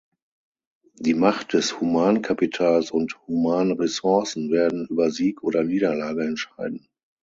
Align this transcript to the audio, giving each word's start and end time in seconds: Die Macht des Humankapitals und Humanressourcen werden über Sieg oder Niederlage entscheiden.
Die 0.95 1.13
Macht 1.13 1.53
des 1.53 1.79
Humankapitals 1.79 2.89
und 2.89 3.19
Humanressourcen 3.27 4.49
werden 4.49 4.87
über 4.87 5.11
Sieg 5.11 5.43
oder 5.43 5.63
Niederlage 5.63 6.23
entscheiden. 6.25 6.89